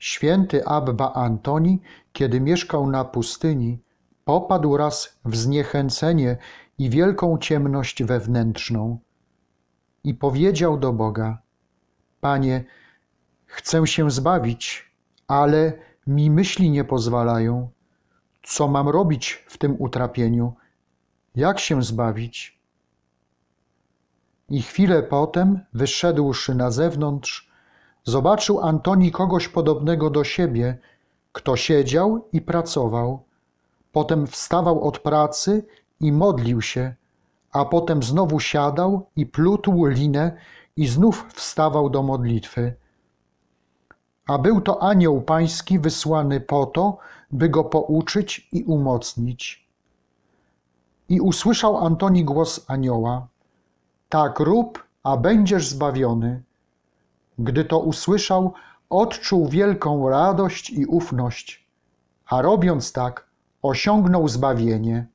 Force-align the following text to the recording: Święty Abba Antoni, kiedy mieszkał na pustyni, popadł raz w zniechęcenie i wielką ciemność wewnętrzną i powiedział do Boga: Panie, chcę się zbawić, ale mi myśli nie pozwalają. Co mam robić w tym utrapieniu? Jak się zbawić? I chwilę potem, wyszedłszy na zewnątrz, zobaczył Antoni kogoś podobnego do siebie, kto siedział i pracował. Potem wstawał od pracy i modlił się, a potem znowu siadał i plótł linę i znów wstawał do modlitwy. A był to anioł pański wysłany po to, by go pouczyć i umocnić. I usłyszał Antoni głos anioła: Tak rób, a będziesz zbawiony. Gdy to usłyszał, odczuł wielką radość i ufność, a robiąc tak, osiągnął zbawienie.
Święty 0.00 0.66
Abba 0.66 1.12
Antoni, 1.12 1.82
kiedy 2.12 2.40
mieszkał 2.40 2.90
na 2.90 3.04
pustyni, 3.04 3.78
popadł 4.24 4.76
raz 4.76 5.18
w 5.24 5.36
zniechęcenie 5.36 6.36
i 6.78 6.90
wielką 6.90 7.38
ciemność 7.38 8.02
wewnętrzną 8.02 8.98
i 10.04 10.14
powiedział 10.14 10.78
do 10.78 10.92
Boga: 10.92 11.38
Panie, 12.20 12.64
chcę 13.46 13.86
się 13.86 14.10
zbawić, 14.10 14.92
ale 15.28 15.72
mi 16.06 16.30
myśli 16.30 16.70
nie 16.70 16.84
pozwalają. 16.84 17.70
Co 18.42 18.68
mam 18.68 18.88
robić 18.88 19.44
w 19.48 19.58
tym 19.58 19.76
utrapieniu? 19.78 20.54
Jak 21.34 21.58
się 21.58 21.82
zbawić? 21.82 22.60
I 24.48 24.62
chwilę 24.62 25.02
potem, 25.02 25.60
wyszedłszy 25.72 26.54
na 26.54 26.70
zewnątrz, 26.70 27.49
zobaczył 28.04 28.60
Antoni 28.60 29.12
kogoś 29.12 29.48
podobnego 29.48 30.10
do 30.10 30.24
siebie, 30.24 30.78
kto 31.32 31.56
siedział 31.56 32.24
i 32.32 32.40
pracował. 32.40 33.22
Potem 33.92 34.26
wstawał 34.26 34.84
od 34.84 34.98
pracy 34.98 35.64
i 36.00 36.12
modlił 36.12 36.62
się, 36.62 36.94
a 37.52 37.64
potem 37.64 38.02
znowu 38.02 38.40
siadał 38.40 39.06
i 39.16 39.26
plótł 39.26 39.86
linę 39.86 40.36
i 40.76 40.86
znów 40.86 41.26
wstawał 41.34 41.90
do 41.90 42.02
modlitwy. 42.02 42.74
A 44.26 44.38
był 44.38 44.60
to 44.60 44.82
anioł 44.82 45.22
pański 45.22 45.78
wysłany 45.78 46.40
po 46.40 46.66
to, 46.66 46.98
by 47.30 47.48
go 47.48 47.64
pouczyć 47.64 48.48
i 48.52 48.64
umocnić. 48.64 49.68
I 51.08 51.20
usłyszał 51.20 51.76
Antoni 51.76 52.24
głos 52.24 52.64
anioła: 52.68 53.26
Tak 54.08 54.40
rób, 54.40 54.84
a 55.02 55.16
będziesz 55.16 55.68
zbawiony. 55.68 56.42
Gdy 57.42 57.64
to 57.64 57.78
usłyszał, 57.78 58.52
odczuł 58.90 59.48
wielką 59.48 60.08
radość 60.08 60.70
i 60.70 60.86
ufność, 60.86 61.66
a 62.26 62.42
robiąc 62.42 62.92
tak, 62.92 63.26
osiągnął 63.62 64.28
zbawienie. 64.28 65.06